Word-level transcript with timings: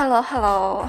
Halo, 0.00 0.24
halo. 0.24 0.88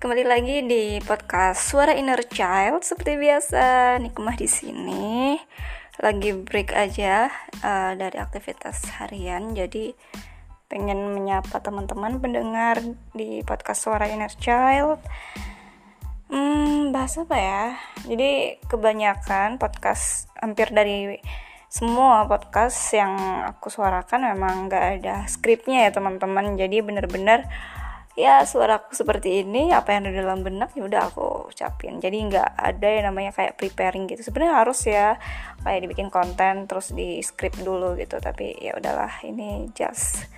Kembali 0.00 0.24
lagi 0.24 0.64
di 0.64 0.96
podcast 1.04 1.60
Suara 1.60 1.92
Inner 1.92 2.24
Child 2.24 2.80
seperti 2.80 3.20
biasa. 3.20 4.00
Nikmah 4.00 4.32
di 4.32 4.48
sini. 4.48 5.36
Lagi 6.00 6.32
break 6.32 6.72
aja 6.72 7.28
uh, 7.60 7.92
dari 7.92 8.16
aktivitas 8.16 8.96
harian. 8.96 9.52
Jadi 9.52 9.92
pengen 10.72 11.12
menyapa 11.12 11.60
teman-teman 11.60 12.16
pendengar 12.16 12.80
di 13.12 13.44
podcast 13.44 13.84
Suara 13.84 14.08
Inner 14.08 14.32
Child. 14.40 14.96
Hmm, 16.32 16.96
bahas 16.96 17.12
apa 17.20 17.36
ya? 17.36 17.76
Jadi 18.08 18.56
kebanyakan 18.72 19.60
podcast 19.60 20.32
hampir 20.40 20.72
dari 20.72 21.20
semua 21.68 22.24
podcast 22.24 22.76
yang 22.96 23.16
aku 23.52 23.68
suarakan 23.68 24.32
memang 24.32 24.72
gak 24.72 25.00
ada 25.00 25.24
skripnya 25.28 25.88
ya 25.88 25.90
teman-teman 25.92 26.52
jadi 26.52 26.84
bener-bener 26.84 27.48
ya 28.12 28.44
suaraku 28.44 28.92
seperti 28.92 29.40
ini 29.40 29.72
apa 29.72 29.96
yang 29.96 30.04
ada 30.04 30.12
dalam 30.20 30.44
benak 30.44 30.76
ya 30.76 30.84
udah 30.84 31.08
aku 31.08 31.48
ucapin. 31.48 31.96
Jadi 31.96 32.16
nggak 32.28 32.50
ada 32.60 32.88
yang 32.88 33.04
namanya 33.12 33.32
kayak 33.32 33.56
preparing 33.56 34.04
gitu. 34.08 34.20
Sebenarnya 34.20 34.54
harus 34.60 34.80
ya 34.84 35.16
kayak 35.64 35.80
dibikin 35.88 36.12
konten 36.12 36.68
terus 36.68 36.92
di 36.92 37.24
script 37.24 37.64
dulu 37.64 37.96
gitu. 37.96 38.20
Tapi 38.20 38.60
ya 38.60 38.76
udahlah 38.76 39.24
ini 39.24 39.72
just 39.72 40.28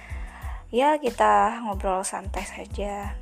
ya 0.70 0.98
kita 1.02 1.62
ngobrol 1.66 2.06
santai 2.06 2.47
saja. 2.47 3.14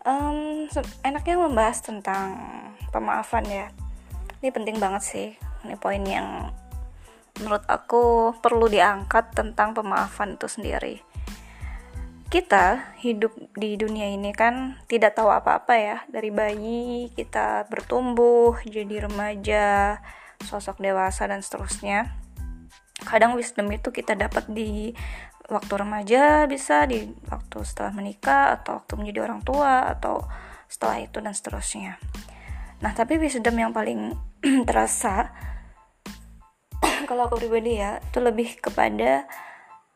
Um, 0.00 0.64
enaknya 1.04 1.36
membahas 1.36 1.84
tentang 1.84 2.40
pemaafan 2.88 3.44
ya. 3.44 3.68
Ini 4.40 4.48
penting 4.48 4.80
banget 4.80 5.02
sih. 5.04 5.28
Ini 5.68 5.76
poin 5.76 6.00
yang 6.00 6.48
menurut 7.36 7.64
aku 7.68 8.32
perlu 8.40 8.68
diangkat 8.68 9.36
tentang 9.36 9.76
pemaafan 9.76 10.40
itu 10.40 10.48
sendiri. 10.48 11.09
Kita 12.30 12.94
hidup 13.02 13.34
di 13.58 13.74
dunia 13.74 14.06
ini 14.06 14.30
kan 14.30 14.78
tidak 14.86 15.18
tahu 15.18 15.34
apa-apa 15.34 15.74
ya, 15.74 15.96
dari 16.06 16.30
bayi 16.30 17.10
kita 17.10 17.66
bertumbuh 17.66 18.54
jadi 18.62 19.10
remaja, 19.10 19.98
sosok 20.46 20.78
dewasa 20.78 21.26
dan 21.26 21.42
seterusnya. 21.42 22.14
Kadang 23.02 23.34
wisdom 23.34 23.66
itu 23.74 23.90
kita 23.90 24.14
dapat 24.14 24.46
di 24.46 24.94
waktu 25.50 25.74
remaja, 25.74 26.46
bisa 26.46 26.86
di 26.86 27.10
waktu 27.26 27.66
setelah 27.66 27.90
menikah 27.98 28.54
atau 28.62 28.78
waktu 28.78 28.94
menjadi 28.94 29.26
orang 29.26 29.42
tua 29.42 29.90
atau 29.90 30.22
setelah 30.70 31.02
itu 31.02 31.18
dan 31.18 31.34
seterusnya. 31.34 31.98
Nah, 32.78 32.94
tapi 32.94 33.18
wisdom 33.18 33.58
yang 33.58 33.74
paling 33.74 34.14
terasa 34.70 35.34
kalau 37.10 37.26
aku 37.26 37.42
pribadi 37.42 37.82
ya 37.82 37.98
itu 37.98 38.22
lebih 38.22 38.62
kepada 38.62 39.26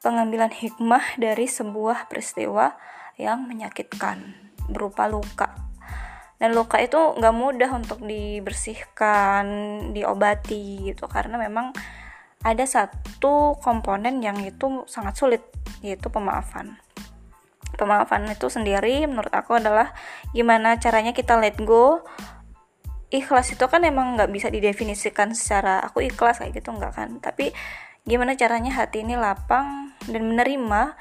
pengambilan 0.05 0.53
hikmah 0.53 1.17
dari 1.17 1.49
sebuah 1.49 2.13
peristiwa 2.13 2.77
yang 3.17 3.49
menyakitkan 3.49 4.37
berupa 4.69 5.09
luka. 5.09 5.57
Dan 6.37 6.53
luka 6.53 6.77
itu 6.77 6.99
nggak 6.99 7.35
mudah 7.35 7.71
untuk 7.73 8.05
dibersihkan 8.05 9.45
diobati 9.97 10.93
gitu 10.93 11.09
karena 11.09 11.41
memang 11.41 11.73
ada 12.45 12.69
satu 12.69 13.57
komponen 13.65 14.21
yang 14.21 14.37
itu 14.45 14.85
sangat 14.85 15.17
sulit 15.17 15.41
yaitu 15.81 16.13
pemaafan. 16.13 16.77
Pemaafan 17.81 18.29
itu 18.29 18.53
sendiri 18.53 19.09
menurut 19.09 19.33
aku 19.33 19.57
adalah 19.57 19.97
gimana 20.37 20.77
caranya 20.77 21.17
kita 21.17 21.41
let 21.41 21.57
go. 21.65 22.05
Ikhlas 23.09 23.57
itu 23.57 23.65
kan 23.71 23.81
emang 23.87 24.21
nggak 24.21 24.29
bisa 24.29 24.53
didefinisikan 24.53 25.33
secara 25.33 25.81
aku 25.81 26.05
ikhlas 26.05 26.45
kayak 26.45 26.61
gitu 26.61 26.77
nggak 26.77 26.93
kan? 26.93 27.11
Tapi 27.25 27.55
gimana 28.05 28.37
caranya 28.37 28.75
hati 28.77 29.01
ini 29.01 29.17
lapang 29.17 29.84
dan 30.09 30.23
menerima 30.25 30.97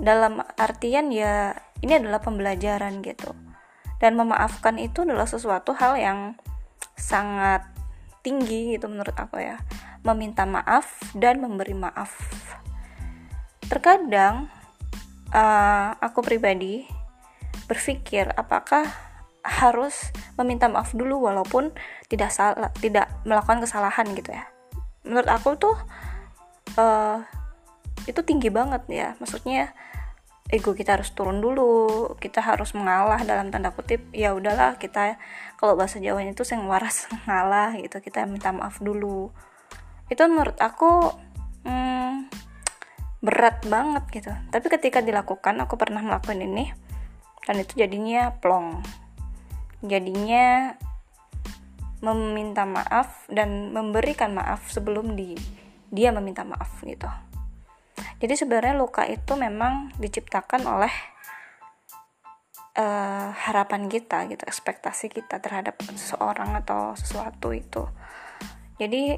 dalam 0.00 0.40
artian 0.56 1.12
ya 1.12 1.52
ini 1.80 1.92
adalah 1.96 2.20
pembelajaran 2.20 3.00
gitu. 3.04 3.32
Dan 4.00 4.16
memaafkan 4.16 4.80
itu 4.80 5.04
adalah 5.04 5.28
sesuatu 5.28 5.76
hal 5.76 5.96
yang 6.00 6.18
sangat 6.96 7.64
tinggi 8.24 8.76
gitu 8.76 8.88
menurut 8.88 9.12
aku 9.16 9.40
ya. 9.40 9.60
Meminta 10.00 10.48
maaf 10.48 10.88
dan 11.12 11.44
memberi 11.44 11.76
maaf. 11.76 12.16
Terkadang 13.68 14.48
uh, 15.36 15.92
aku 16.00 16.24
pribadi 16.24 16.88
berpikir 17.68 18.32
apakah 18.34 18.88
harus 19.40 20.12
meminta 20.36 20.68
maaf 20.68 20.92
dulu 20.92 21.28
walaupun 21.28 21.72
tidak 22.12 22.28
salah 22.32 22.72
tidak 22.80 23.08
melakukan 23.24 23.64
kesalahan 23.64 24.08
gitu 24.16 24.32
ya. 24.32 24.44
Menurut 25.04 25.28
aku 25.28 25.56
tuh 25.56 25.76
uh, 26.76 27.24
itu 28.10 28.20
tinggi 28.26 28.50
banget 28.50 28.82
ya. 28.90 29.08
Maksudnya 29.22 29.70
ego 30.50 30.74
kita 30.74 30.98
harus 30.98 31.14
turun 31.14 31.38
dulu 31.38 32.10
kita 32.18 32.42
harus 32.42 32.74
mengalah 32.74 33.22
dalam 33.22 33.54
tanda 33.54 33.70
kutip 33.70 34.02
ya 34.10 34.34
udahlah 34.34 34.82
kita 34.82 35.14
kalau 35.54 35.78
bahasa 35.78 36.02
Jawanya 36.02 36.34
itu 36.34 36.42
yang 36.42 36.66
waras 36.66 37.06
mengalah 37.14 37.78
gitu 37.78 38.02
kita 38.02 38.26
minta 38.26 38.50
maaf 38.50 38.82
dulu. 38.82 39.30
Itu 40.10 40.26
menurut 40.26 40.58
aku 40.58 41.14
hmm, 41.62 42.26
berat 43.22 43.62
banget 43.70 44.04
gitu. 44.10 44.32
Tapi 44.50 44.66
ketika 44.66 44.98
dilakukan 44.98 45.54
aku 45.62 45.78
pernah 45.78 46.02
melakukan 46.02 46.42
ini 46.42 46.74
dan 47.46 47.62
itu 47.62 47.78
jadinya 47.78 48.34
plong. 48.42 48.82
Jadinya 49.80 50.76
meminta 52.00 52.64
maaf 52.64 53.28
dan 53.28 53.72
memberikan 53.72 54.32
maaf 54.32 54.68
sebelum 54.72 55.16
di 55.16 55.36
dia 55.92 56.12
meminta 56.16 56.48
maaf 56.48 56.80
gitu 56.84 57.29
jadi 58.20 58.34
sebenarnya 58.36 58.76
luka 58.76 59.08
itu 59.08 59.32
memang 59.32 59.96
diciptakan 59.96 60.68
oleh 60.68 60.92
uh, 62.76 63.32
harapan 63.32 63.88
kita 63.88 64.28
gitu 64.28 64.44
ekspektasi 64.44 65.08
kita 65.08 65.40
terhadap 65.40 65.80
seseorang 65.88 66.52
atau 66.60 66.92
sesuatu 67.00 67.56
itu. 67.56 67.88
Jadi 68.76 69.16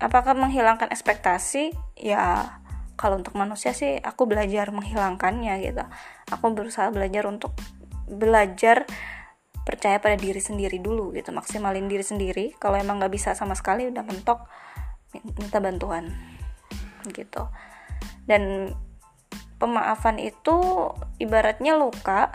apakah 0.00 0.32
menghilangkan 0.32 0.88
ekspektasi? 0.88 1.76
Ya 2.00 2.56
kalau 2.96 3.20
untuk 3.20 3.36
manusia 3.36 3.76
sih 3.76 4.00
aku 4.00 4.24
belajar 4.24 4.72
menghilangkannya 4.72 5.60
gitu. 5.60 5.84
Aku 6.32 6.48
berusaha 6.56 6.88
belajar 6.88 7.28
untuk 7.28 7.52
belajar 8.08 8.88
percaya 9.68 10.00
pada 10.00 10.16
diri 10.16 10.40
sendiri 10.40 10.80
dulu 10.80 11.12
gitu 11.12 11.28
maksimalin 11.28 11.92
diri 11.92 12.04
sendiri. 12.04 12.56
Kalau 12.56 12.80
emang 12.80 13.04
nggak 13.04 13.12
bisa 13.12 13.36
sama 13.36 13.52
sekali 13.52 13.84
udah 13.92 14.00
mentok 14.00 14.48
minta 15.12 15.60
bantuan 15.60 16.08
gitu 17.12 17.46
dan 18.24 18.74
pemaafan 19.58 20.20
itu 20.20 20.56
ibaratnya 21.22 21.78
luka 21.78 22.34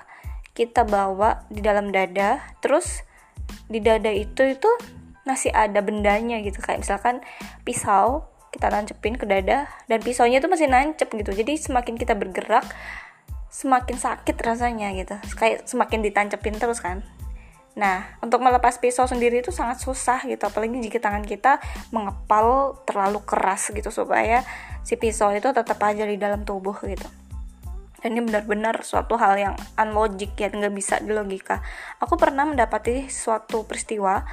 kita 0.57 0.83
bawa 0.83 1.45
di 1.47 1.61
dalam 1.63 1.93
dada 1.93 2.41
terus 2.59 3.05
di 3.69 3.79
dada 3.79 4.09
itu 4.09 4.43
itu 4.43 4.69
masih 5.23 5.53
ada 5.53 5.79
bendanya 5.85 6.41
gitu. 6.41 6.57
Kayak 6.59 6.85
misalkan 6.85 7.21
pisau 7.61 8.25
kita 8.49 8.73
nancepin 8.73 9.13
ke 9.13 9.29
dada 9.29 9.69
dan 9.85 9.99
pisaunya 10.01 10.41
itu 10.41 10.49
masih 10.49 10.65
nancep 10.65 11.05
gitu. 11.05 11.31
Jadi 11.31 11.53
semakin 11.53 11.95
kita 12.01 12.17
bergerak 12.17 12.65
semakin 13.53 13.97
sakit 14.01 14.35
rasanya 14.41 14.89
gitu. 14.97 15.15
Kayak 15.37 15.69
semakin 15.69 16.01
ditancepin 16.01 16.57
terus 16.57 16.81
kan 16.81 17.05
Nah, 17.77 18.17
untuk 18.25 18.41
melepas 18.41 18.81
pisau 18.81 19.05
sendiri 19.05 19.45
itu 19.45 19.53
sangat 19.53 19.77
susah 19.83 20.25
gitu, 20.25 20.41
apalagi 20.41 20.81
jika 20.81 20.97
tangan 20.97 21.21
kita 21.21 21.61
mengepal 21.93 22.79
terlalu 22.83 23.21
keras 23.21 23.69
gitu 23.69 23.93
supaya 23.93 24.41
si 24.81 24.97
pisau 24.97 25.29
itu 25.29 25.53
tetap 25.53 25.77
aja 25.85 26.07
di 26.07 26.17
dalam 26.17 26.41
tubuh 26.47 26.73
gitu. 26.81 27.05
Dan 27.99 28.15
ini 28.15 28.31
benar-benar 28.31 28.81
suatu 28.81 29.19
hal 29.19 29.35
yang 29.35 29.55
unlogic 29.75 30.33
ya, 30.39 30.49
nggak 30.49 30.73
bisa 30.75 30.97
dilogika. 31.03 31.63
Aku 31.99 32.15
pernah 32.15 32.47
mendapati 32.47 33.11
suatu 33.11 33.67
peristiwa 33.67 34.23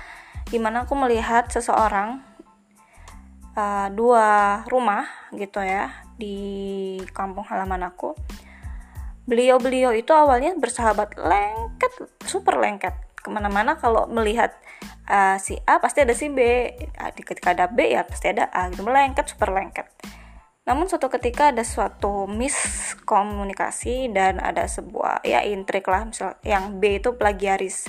di 0.46 0.58
mana 0.62 0.86
aku 0.86 0.94
melihat 0.94 1.50
seseorang 1.50 2.22
uh, 3.58 3.88
dua 3.90 4.62
rumah 4.70 5.06
gitu 5.34 5.58
ya 5.62 6.06
di 6.14 6.98
kampung 7.10 7.46
halaman 7.46 7.90
aku. 7.90 8.14
Beliau-beliau 9.26 9.90
itu 9.90 10.14
awalnya 10.14 10.54
bersahabat 10.54 11.18
lengket, 11.18 11.92
super 12.22 12.62
lengket 12.62 13.05
ke 13.26 13.30
mana-mana 13.34 13.74
kalau 13.74 14.06
melihat 14.06 14.54
uh, 15.10 15.34
si 15.42 15.58
A 15.66 15.82
pasti 15.82 16.06
ada 16.06 16.14
si 16.14 16.30
B. 16.30 16.70
Ketika 17.18 17.58
ada 17.58 17.66
B 17.66 17.90
ya 17.90 18.06
pasti 18.06 18.30
ada 18.30 18.46
A 18.54 18.70
gitu. 18.70 18.86
Melengket 18.86 19.26
super 19.34 19.50
lengket 19.50 19.90
namun 20.66 20.90
suatu 20.90 21.06
ketika 21.06 21.54
ada 21.54 21.62
suatu 21.62 22.26
miskomunikasi 22.26 24.10
dan 24.10 24.42
ada 24.42 24.66
sebuah 24.66 25.22
ya 25.22 25.46
intrik 25.46 25.86
lah. 25.86 26.10
Misal 26.10 26.34
yang 26.42 26.82
B 26.82 26.98
itu 26.98 27.14
plagiaris 27.14 27.86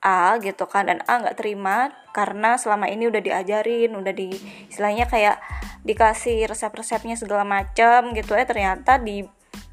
A 0.00 0.38
gitu 0.38 0.70
kan 0.70 0.86
dan 0.86 1.02
A 1.10 1.18
nggak 1.18 1.36
terima 1.36 1.90
karena 2.14 2.56
selama 2.56 2.86
ini 2.88 3.10
udah 3.10 3.20
diajarin 3.20 3.92
udah 3.92 4.14
di 4.14 4.32
istilahnya 4.70 5.10
kayak 5.10 5.42
dikasih 5.82 6.46
resep-resepnya 6.46 7.18
segala 7.18 7.42
macam 7.42 8.14
gitu. 8.14 8.38
Ya 8.38 8.46
ternyata 8.46 9.02
di 9.02 9.26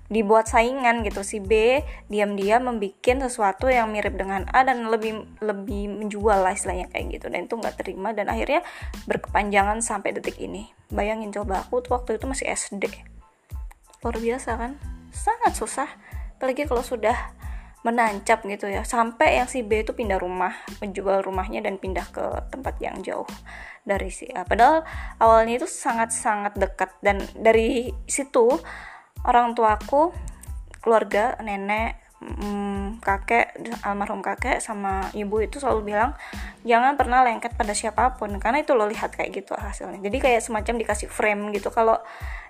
dibuat 0.07 0.47
saingan 0.47 1.03
gitu. 1.03 1.23
Si 1.23 1.43
B 1.43 1.83
diam-diam 2.07 2.67
membuat 2.67 3.27
sesuatu 3.27 3.67
yang 3.67 3.91
mirip 3.91 4.15
dengan 4.15 4.47
A 4.51 4.63
dan 4.63 4.87
lebih 4.87 5.27
lebih 5.43 5.91
menjual 5.91 6.43
lah 6.43 6.55
istilahnya 6.55 6.87
kayak 6.91 7.19
gitu. 7.19 7.25
Dan 7.27 7.47
itu 7.47 7.55
nggak 7.59 7.75
terima 7.79 8.15
dan 8.15 8.31
akhirnya 8.31 8.63
berkepanjangan 9.05 9.83
sampai 9.83 10.15
detik 10.15 10.39
ini. 10.39 10.71
Bayangin 10.87 11.31
coba 11.35 11.67
aku 11.67 11.83
tuh 11.83 11.99
waktu 11.99 12.15
itu 12.15 12.25
masih 12.27 12.47
SD 12.47 12.87
luar 14.05 14.17
biasa 14.23 14.49
kan? 14.55 14.71
Sangat 15.11 15.53
susah. 15.57 15.89
Apalagi 16.37 16.69
kalau 16.69 16.85
sudah 16.85 17.35
menancap 17.81 18.43
gitu 18.45 18.69
ya. 18.69 18.83
Sampai 18.87 19.39
yang 19.41 19.49
si 19.49 19.63
B 19.63 19.83
itu 19.83 19.91
pindah 19.91 20.19
rumah 20.19 20.53
menjual 20.79 21.23
rumahnya 21.23 21.63
dan 21.65 21.75
pindah 21.81 22.07
ke 22.13 22.25
tempat 22.51 22.77
yang 22.79 22.99
jauh 23.01 23.27
dari 23.87 24.11
si 24.11 24.29
A. 24.31 24.43
Padahal 24.43 24.83
awalnya 25.17 25.63
itu 25.63 25.67
sangat-sangat 25.67 26.55
dekat. 26.55 26.91
Dan 27.03 27.23
dari 27.35 27.91
situ 28.05 28.59
orang 29.27 29.53
tuaku 29.53 30.15
keluarga 30.79 31.35
nenek 31.43 31.99
hmm, 32.23 33.03
kakek 33.03 33.53
almarhum 33.85 34.25
kakek 34.25 34.57
sama 34.63 35.11
ibu 35.13 35.37
itu 35.43 35.61
selalu 35.61 35.93
bilang 35.93 36.17
jangan 36.65 36.97
pernah 36.97 37.21
lengket 37.23 37.53
pada 37.53 37.71
siapa 37.71 38.17
pun. 38.17 38.35
Karena 38.41 38.63
itu 38.63 38.73
lo 38.73 38.89
lihat 38.89 39.13
kayak 39.13 39.31
gitu 39.33 39.53
hasilnya. 39.53 40.01
Jadi 40.01 40.17
kayak 40.17 40.41
semacam 40.43 40.73
dikasih 40.81 41.07
frame 41.11 41.53
gitu. 41.55 41.69
Kalau 41.69 41.99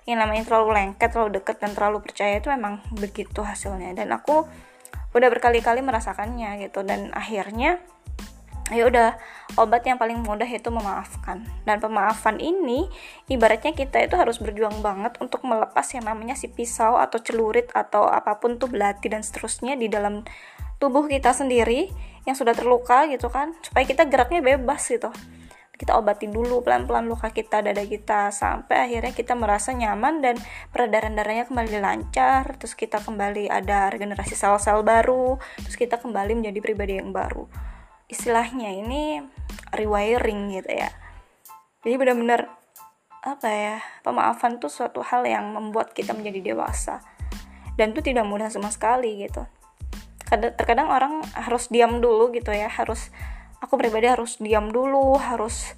yang 0.08 0.18
namanya 0.22 0.48
terlalu 0.48 0.74
lengket 0.74 1.12
terlalu 1.12 1.42
deket 1.42 1.56
dan 1.60 1.76
terlalu 1.76 2.00
percaya 2.00 2.40
itu 2.40 2.48
memang 2.48 2.80
begitu 2.96 3.40
hasilnya. 3.44 3.92
Dan 3.94 4.10
aku 4.14 4.48
udah 5.12 5.28
berkali-kali 5.30 5.84
merasakannya 5.84 6.58
gitu. 6.64 6.82
Dan 6.82 7.12
akhirnya 7.14 7.78
ya 8.68 8.84
udah 8.88 9.16
obat 9.56 9.84
yang 9.88 9.96
paling 9.96 10.20
mudah 10.20 10.48
itu 10.48 10.68
memaafkan. 10.68 11.44
Dan 11.64 11.80
pemaafan 11.80 12.36
ini 12.38 12.88
ibaratnya 13.32 13.72
kita 13.72 14.04
itu 14.04 14.14
harus 14.14 14.36
berjuang 14.40 14.84
banget 14.84 15.16
untuk 15.22 15.44
melepas 15.44 15.84
yang 15.96 16.04
namanya 16.04 16.36
si 16.36 16.52
pisau 16.52 17.00
atau 17.00 17.18
celurit 17.20 17.72
atau 17.72 18.04
apa 18.04 18.36
pun 18.36 18.60
tuh 18.60 18.68
belati 18.68 19.08
dan 19.08 19.24
seterusnya 19.24 19.76
di 19.76 19.88
dalam 19.88 20.24
tubuh 20.78 21.08
kita 21.08 21.34
sendiri 21.34 21.90
yang 22.28 22.36
sudah 22.36 22.52
terluka 22.52 23.08
gitu 23.08 23.32
kan 23.32 23.56
supaya 23.64 23.88
kita 23.88 24.04
geraknya 24.04 24.44
bebas 24.44 24.84
gitu. 24.86 25.08
Kita 25.78 25.94
obati 25.94 26.26
dulu 26.26 26.66
pelan-pelan 26.66 27.06
luka 27.06 27.30
kita 27.30 27.62
dada 27.62 27.86
kita 27.86 28.34
sampai 28.34 28.90
akhirnya 28.90 29.14
kita 29.14 29.38
merasa 29.38 29.70
nyaman 29.70 30.18
dan 30.18 30.34
peredaran 30.74 31.14
darahnya 31.14 31.46
kembali 31.46 31.78
lancar 31.78 32.58
terus 32.58 32.74
kita 32.74 32.98
kembali 32.98 33.46
ada 33.46 33.86
regenerasi 33.86 34.34
sel-sel 34.34 34.82
baru 34.82 35.38
terus 35.62 35.78
kita 35.78 36.02
kembali 36.02 36.34
menjadi 36.34 36.58
pribadi 36.58 36.98
yang 36.98 37.14
baru 37.14 37.46
istilahnya 38.08 38.72
ini 38.72 39.20
rewiring 39.72 40.48
gitu 40.56 40.72
ya. 40.72 40.90
Jadi 41.84 41.94
benar-benar 42.00 42.48
apa 43.18 43.48
ya 43.50 43.76
pemaafan 44.06 44.56
tuh 44.56 44.72
suatu 44.72 45.04
hal 45.04 45.28
yang 45.28 45.52
membuat 45.52 45.92
kita 45.92 46.16
menjadi 46.16 46.52
dewasa. 46.52 47.04
Dan 47.78 47.94
itu 47.94 48.02
tidak 48.02 48.26
mudah 48.26 48.50
sama 48.50 48.72
sekali 48.72 49.22
gitu. 49.22 49.44
Terkadang 50.28 50.90
orang 50.90 51.22
harus 51.36 51.70
diam 51.70 52.02
dulu 52.02 52.34
gitu 52.34 52.50
ya 52.50 52.68
harus 52.68 53.12
aku 53.62 53.78
pribadi 53.78 54.10
harus 54.10 54.36
diam 54.42 54.68
dulu 54.68 55.16
harus 55.16 55.72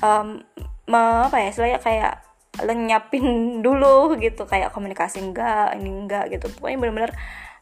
um, 0.00 0.40
apa 0.86 1.36
ya 1.42 1.48
istilahnya 1.50 1.80
kayak 1.82 2.14
lenyapin 2.62 3.26
dulu 3.66 4.16
gitu 4.20 4.44
kayak 4.46 4.72
komunikasi 4.72 5.24
enggak 5.24 5.74
ini 5.76 5.88
enggak 5.88 6.30
gitu. 6.30 6.52
Pokoknya 6.52 6.78
benar-benar 6.78 7.12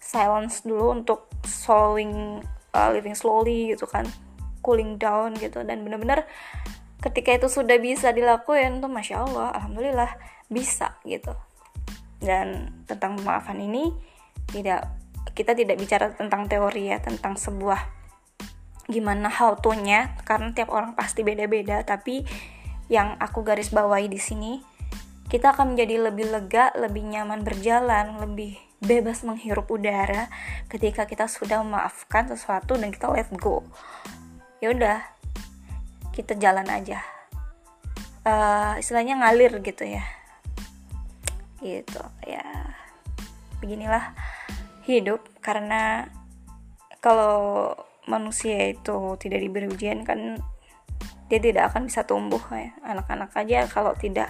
silence 0.02 0.66
dulu 0.66 0.92
untuk 0.92 1.32
slowing 1.48 2.44
uh, 2.74 2.90
living 2.90 3.14
slowly 3.14 3.72
gitu 3.72 3.86
kan 3.86 4.04
cooling 4.60 4.98
down 4.98 5.38
gitu. 5.38 5.62
Dan 5.62 5.86
benar-benar 5.86 6.26
ketika 6.98 7.36
itu 7.36 7.48
sudah 7.48 7.78
bisa 7.78 8.10
dilakuin 8.10 8.82
tuh 8.82 8.90
masya 8.90 9.22
allah 9.22 9.54
alhamdulillah 9.54 10.10
bisa 10.50 10.98
gitu. 11.06 11.32
Dan 12.18 12.74
tentang 12.90 13.16
pemaafan 13.20 13.62
ini 13.62 13.94
tidak 14.50 14.90
kita 15.32 15.54
tidak 15.54 15.76
bicara 15.78 16.12
tentang 16.12 16.50
teori 16.50 16.90
ya 16.90 16.98
tentang 17.00 17.38
sebuah 17.38 17.80
gimana 18.84 19.32
how 19.32 19.56
to-nya 19.56 20.12
karena 20.28 20.52
tiap 20.52 20.68
orang 20.72 20.92
pasti 20.98 21.22
beda-beda. 21.22 21.84
Tapi 21.86 22.24
yang 22.92 23.16
aku 23.16 23.40
garis 23.40 23.72
bawahi 23.72 24.12
di 24.12 24.20
sini 24.20 24.60
kita 25.28 25.56
akan 25.56 25.72
menjadi 25.74 26.12
lebih 26.12 26.30
lega, 26.30 26.70
lebih 26.76 27.04
nyaman 27.04 27.42
berjalan, 27.42 28.20
lebih 28.20 28.60
bebas 28.84 29.24
menghirup 29.24 29.66
udara 29.72 30.28
ketika 30.68 31.08
kita 31.08 31.26
sudah 31.26 31.64
memaafkan 31.64 32.28
sesuatu 32.28 32.76
dan 32.76 32.92
kita 32.92 33.10
let 33.10 33.28
go. 33.40 33.64
Ya 34.60 34.70
udah, 34.72 35.00
kita 36.12 36.36
jalan 36.36 36.68
aja. 36.68 37.00
Uh, 38.24 38.76
istilahnya 38.80 39.20
ngalir 39.20 39.60
gitu 39.60 39.84
ya. 39.84 40.04
Gitu 41.60 42.02
ya. 42.24 42.44
Beginilah 43.60 44.12
hidup 44.84 45.24
karena 45.40 46.08
kalau 47.00 47.72
manusia 48.04 48.72
itu 48.72 49.16
tidak 49.16 49.40
diberi 49.40 49.68
ujian 49.68 50.04
kan 50.04 50.36
dia 51.28 51.40
tidak 51.40 51.72
akan 51.72 51.88
bisa 51.88 52.04
tumbuh 52.04 52.40
ya 52.52 52.76
anak-anak 52.84 53.32
aja 53.32 53.64
kalau 53.68 53.96
tidak 53.96 54.28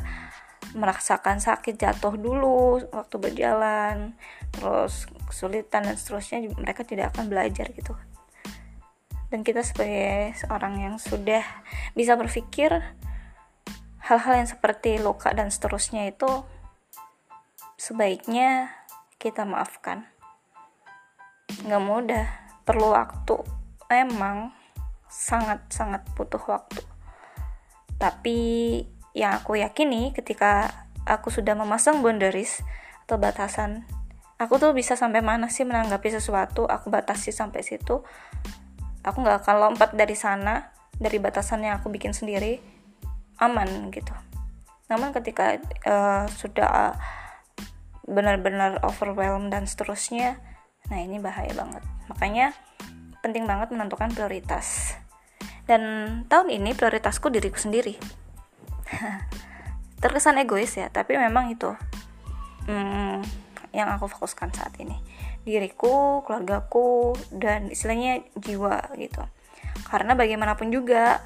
merasakan 0.74 1.38
sakit 1.38 1.78
jatuh 1.78 2.18
dulu 2.18 2.82
waktu 2.90 3.16
berjalan 3.22 4.18
terus 4.50 5.06
kesulitan 5.30 5.86
dan 5.86 5.96
seterusnya 5.96 6.42
mereka 6.58 6.82
tidak 6.82 7.14
akan 7.14 7.30
belajar 7.30 7.70
gitu. 7.70 7.94
Dan 9.30 9.42
kita 9.42 9.66
sebagai 9.66 10.34
seorang 10.38 10.78
yang 10.78 10.94
sudah 10.98 11.42
bisa 11.98 12.14
berpikir 12.14 12.70
hal-hal 14.04 14.34
yang 14.44 14.48
seperti 14.50 15.00
luka 15.00 15.32
dan 15.32 15.48
seterusnya 15.48 16.06
itu 16.06 16.28
sebaiknya 17.80 18.70
kita 19.18 19.42
maafkan. 19.48 20.06
Nggak 21.64 21.82
mudah 21.82 22.26
perlu 22.62 22.92
waktu. 22.92 23.42
Memang 23.90 24.52
sangat-sangat 25.08 26.04
butuh 26.14 26.42
waktu. 26.46 26.82
Tapi 27.98 28.38
yang 29.14 29.38
aku 29.38 29.56
yakini 29.56 30.10
ketika 30.10 30.74
aku 31.06 31.30
sudah 31.30 31.54
memasang 31.54 32.02
boundaries 32.02 32.60
atau 33.06 33.16
batasan, 33.16 33.86
aku 34.42 34.58
tuh 34.58 34.74
bisa 34.74 34.98
sampai 34.98 35.22
mana 35.22 35.46
sih 35.46 35.62
menanggapi 35.62 36.10
sesuatu, 36.10 36.66
aku 36.66 36.90
batasi 36.90 37.30
sampai 37.30 37.62
situ. 37.62 38.02
Aku 39.06 39.16
nggak 39.22 39.46
akan 39.46 39.56
lompat 39.70 39.94
dari 39.94 40.18
sana, 40.18 40.74
dari 40.98 41.22
batasan 41.22 41.62
yang 41.62 41.78
aku 41.78 41.94
bikin 41.94 42.10
sendiri, 42.10 42.58
aman 43.38 43.94
gitu. 43.94 44.12
Namun 44.90 45.14
ketika 45.14 45.62
uh, 45.86 46.26
sudah 46.26 46.98
benar-benar 48.04 48.82
overwhelmed 48.82 49.54
dan 49.54 49.70
seterusnya, 49.70 50.42
nah 50.90 50.98
ini 50.98 51.22
bahaya 51.22 51.54
banget. 51.54 51.84
Makanya 52.10 52.56
penting 53.22 53.46
banget 53.48 53.72
menentukan 53.72 54.12
prioritas 54.12 54.96
dan 55.64 55.80
tahun 56.28 56.52
ini 56.52 56.76
prioritasku 56.76 57.32
diriku 57.32 57.56
sendiri 57.56 57.96
terkesan 60.02 60.40
egois 60.42 60.74
ya 60.76 60.92
tapi 60.92 61.16
memang 61.16 61.48
itu 61.50 61.70
hmm, 62.68 63.24
yang 63.74 63.90
aku 63.90 64.06
fokuskan 64.06 64.54
saat 64.54 64.72
ini. 64.78 64.96
Diriku 65.44 66.22
keluargaku 66.24 67.18
dan 67.34 67.68
istilahnya 67.68 68.24
jiwa 68.38 68.94
gitu. 68.96 69.20
Karena 69.90 70.14
bagaimanapun 70.16 70.70
juga 70.70 71.20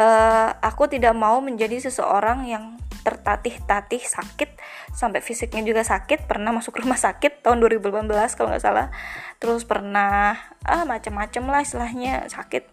uh, 0.00 0.50
aku 0.58 0.88
tidak 0.90 1.14
mau 1.14 1.38
menjadi 1.44 1.78
seseorang 1.78 2.48
yang 2.48 2.64
tertatih-tatih 2.98 4.04
sakit 4.04 4.50
sampai 4.92 5.24
fisiknya 5.24 5.64
juga 5.64 5.80
sakit 5.86 6.28
pernah 6.28 6.52
masuk 6.52 6.82
rumah 6.82 6.98
sakit 6.98 7.40
tahun 7.40 7.62
2018 7.62 8.08
kalau 8.34 8.50
nggak 8.50 8.64
salah. 8.64 8.90
Terus 9.38 9.62
pernah 9.62 10.34
ah 10.64 10.82
macam-macam 10.88 11.44
lah 11.52 11.60
istilahnya 11.62 12.26
sakit 12.26 12.64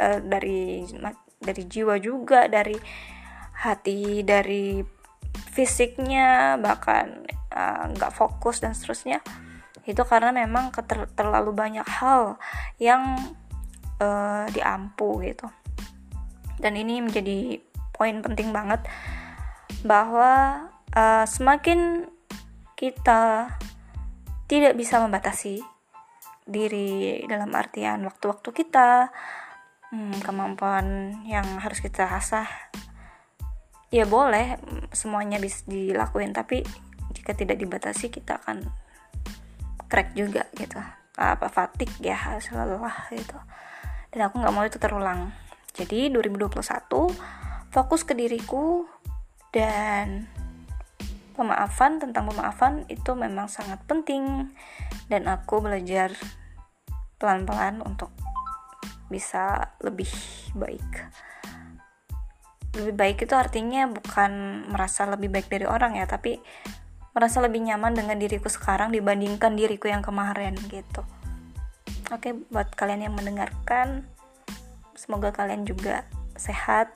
uh, 0.00 0.18
dari 0.22 0.86
dari 1.36 1.62
jiwa 1.68 2.00
juga 2.00 2.48
dari 2.48 2.78
hati 3.56 4.20
dari 4.26 4.84
fisiknya 5.52 6.60
bahkan 6.60 7.24
eh, 7.52 7.82
nggak 7.96 8.12
uh, 8.12 8.16
fokus 8.16 8.60
dan 8.60 8.76
seterusnya 8.76 9.24
itu 9.86 10.02
karena 10.02 10.34
memang 10.34 10.74
keter, 10.74 11.06
terlalu 11.14 11.54
banyak 11.54 11.86
hal 11.86 12.42
yang 12.82 13.14
uh, 14.02 14.44
diampu 14.50 15.22
gitu. 15.22 15.46
Dan 16.58 16.74
ini 16.74 16.98
menjadi 16.98 17.62
poin 17.94 18.18
penting 18.18 18.50
banget 18.50 18.82
bahwa 19.86 20.66
uh, 20.90 21.22
semakin 21.24 22.10
kita 22.74 23.54
tidak 24.50 24.74
bisa 24.74 24.98
membatasi 24.98 25.62
diri 26.46 27.22
dalam 27.26 27.50
artian 27.54 28.02
waktu-waktu 28.06 28.50
kita, 28.54 29.10
hmm, 29.94 30.22
kemampuan 30.22 31.18
yang 31.26 31.46
harus 31.62 31.78
kita 31.78 32.10
asah, 32.10 32.46
ya 33.90 34.04
boleh 34.04 34.58
semuanya 34.90 35.38
bisa 35.38 35.62
dilakuin, 35.66 36.34
tapi 36.34 36.62
jika 37.14 37.32
tidak 37.34 37.58
dibatasi 37.60 38.10
kita 38.10 38.42
akan 38.42 38.66
crack 39.86 40.14
juga 40.18 40.46
gitu, 40.58 40.78
apa 41.16 41.46
fatik 41.48 41.90
ya 42.02 42.38
selalu 42.42 42.82
lah 42.82 43.08
gitu. 43.14 43.38
Dan 44.10 44.26
aku 44.26 44.42
nggak 44.42 44.54
mau 44.54 44.64
itu 44.66 44.78
terulang. 44.82 45.30
Jadi 45.76 46.08
2021 46.08 46.56
fokus 47.70 48.02
ke 48.08 48.16
diriku 48.16 48.88
dan 49.52 50.24
pemaafan 51.36 52.00
tentang 52.00 52.32
pemaafan 52.32 52.88
itu 52.88 53.12
memang 53.12 53.46
sangat 53.52 53.84
penting 53.84 54.48
dan 55.12 55.28
aku 55.28 55.60
belajar 55.60 56.16
pelan-pelan 57.20 57.84
untuk 57.84 58.08
bisa 59.12 59.76
lebih 59.84 60.08
baik 60.56 61.12
lebih 62.76 62.94
baik 62.94 63.18
itu 63.24 63.34
artinya 63.34 63.88
bukan 63.88 64.64
merasa 64.68 65.08
lebih 65.08 65.32
baik 65.32 65.48
dari 65.48 65.64
orang 65.64 65.96
ya 65.96 66.04
tapi 66.04 66.38
merasa 67.16 67.40
lebih 67.40 67.64
nyaman 67.64 67.96
dengan 67.96 68.20
diriku 68.20 68.52
sekarang 68.52 68.92
dibandingkan 68.92 69.56
diriku 69.56 69.88
yang 69.88 70.04
kemarin 70.04 70.52
gitu. 70.68 71.00
Oke 72.12 72.36
buat 72.52 72.70
kalian 72.76 73.08
yang 73.08 73.14
mendengarkan 73.16 74.04
semoga 74.92 75.32
kalian 75.32 75.64
juga 75.64 76.04
sehat 76.36 76.92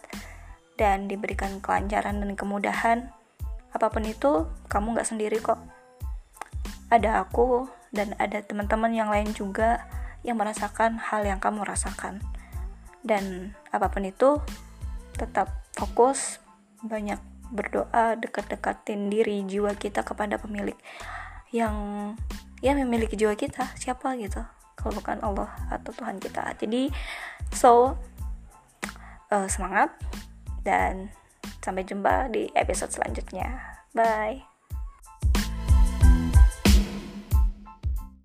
dan 0.77 1.09
diberikan 1.09 1.61
kelancaran 1.65 2.21
dan 2.21 2.37
kemudahan. 2.37 2.99
Apa 3.73 3.89
pun 3.89 4.05
itu 4.05 4.45
kamu 4.69 4.97
nggak 4.97 5.09
sendiri 5.09 5.41
kok. 5.41 5.61
Ada 6.93 7.25
aku 7.25 7.69
dan 7.93 8.13
ada 8.21 8.45
teman-teman 8.45 8.93
yang 8.93 9.09
lain 9.09 9.33
juga 9.33 9.89
yang 10.21 10.37
merasakan 10.37 11.01
hal 11.01 11.25
yang 11.25 11.41
kamu 11.41 11.65
rasakan. 11.65 12.21
Dan 13.01 13.57
apa 13.73 13.89
pun 13.89 14.05
itu 14.05 14.37
tetap 15.17 15.61
fokus 15.81 16.37
banyak 16.85 17.17
berdoa 17.51 18.15
dekat-dekatin 18.21 19.09
diri 19.11 19.43
jiwa 19.49 19.75
kita 19.75 20.05
kepada 20.05 20.39
pemilik 20.39 20.77
yang 21.51 21.75
ya 22.63 22.77
memiliki 22.77 23.19
jiwa 23.19 23.35
kita 23.35 23.75
siapa 23.75 24.15
gitu 24.21 24.45
kalau 24.79 24.93
bukan 24.97 25.19
Allah 25.21 25.51
atau 25.69 25.93
Tuhan 25.93 26.17
kita. 26.23 26.57
Jadi 26.57 26.89
so 27.53 27.97
uh, 29.29 29.49
semangat 29.51 29.93
dan 30.65 31.13
sampai 31.61 31.85
jumpa 31.85 32.33
di 32.33 32.49
episode 32.57 32.95
selanjutnya. 32.95 33.81
Bye 33.93 34.50